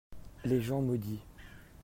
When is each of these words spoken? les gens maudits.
les 0.45 0.61
gens 0.63 0.81
maudits. 0.81 1.21